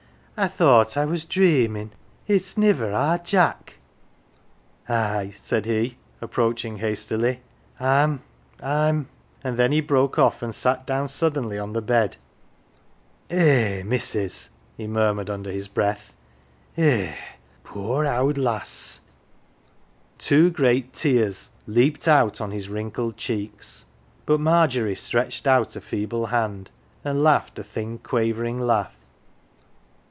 "I 0.41 0.47
thought 0.47 0.97
I 0.97 1.05
was 1.05 1.23
dreamin'. 1.23 1.91
It's 2.25 2.57
niver 2.57 2.91
our 2.91 3.19
Jack!"" 3.19 3.75
Ay," 4.89 5.35
said 5.37 5.67
he, 5.67 5.97
approaching 6.19 6.77
hastily," 6.77 7.41
I'm 7.79 8.23
I'm 8.59 9.07
And 9.43 9.55
then 9.59 9.71
he 9.71 9.81
broke 9.81 10.17
off, 10.17 10.41
and 10.41 10.55
sat 10.55 10.87
down 10.87 11.09
suddenly 11.09 11.59
on 11.59 11.73
the 11.73 11.79
138 11.79 12.17
"THE 13.27 13.35
GILLY 13.35 13.43
F'ERS" 13.43 13.45
bed," 13.45 13.77
Eh, 13.77 13.83
missus!" 13.83 14.49
he 14.77 14.87
murmured 14.87 15.29
under 15.29 15.51
his 15.51 15.67
breath," 15.67 16.11
eh, 16.75 17.13
poor 17.63 18.07
owd 18.07 18.39
lass!" 18.39 19.01
Two 20.17 20.49
great 20.49 20.91
tears 20.91 21.49
leaped 21.67 22.07
out 22.07 22.41
on 22.41 22.49
his 22.49 22.67
wrinkled 22.67 23.15
cheeks; 23.15 23.85
but 24.25 24.39
Margery 24.39 24.95
stretched 24.95 25.45
out 25.45 25.75
a 25.75 25.81
feeble 25.81 26.25
hand, 26.27 26.71
and 27.05 27.21
laughed 27.21 27.59
a 27.59 27.63
thin 27.63 27.99
quavering 27.99 28.59
laugh. 28.59 28.95